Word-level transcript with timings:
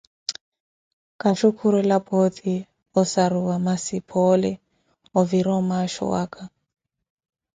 Kaxhukhurela, 1.21 1.97
pooti 2.07 2.53
osaruwa, 3.01 3.55
masi 3.65 3.97
phoole, 4.09 4.51
ovire 5.19 5.51
omaaxho 5.59 6.03
waka. 6.13 6.43